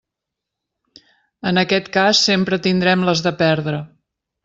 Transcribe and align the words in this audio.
En 1.51 1.63
aquest 1.63 1.91
cas 1.99 2.25
sempre 2.31 2.61
tindrem 2.69 3.09
les 3.11 3.25
de 3.29 3.39
perdre. 3.47 3.89